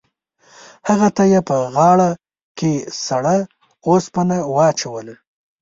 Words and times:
هغه 0.89 1.07
ته 1.15 1.23
یې 1.31 1.39
په 1.49 1.55
غاړه 1.75 2.09
کې 2.57 2.73
سړه 3.05 3.35
اوسپنه 3.87 4.37
واچوله. 4.55 5.15